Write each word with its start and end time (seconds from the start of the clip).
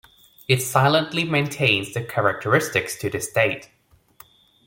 It 0.47 0.63
silently 0.63 1.25
maintains 1.25 1.93
the 1.93 2.03
characteristics 2.03 2.95
to 3.01 3.09
this 3.11 3.31
date. 3.31 3.69